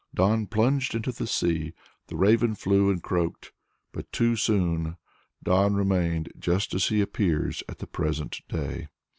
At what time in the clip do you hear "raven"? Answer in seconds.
2.15-2.55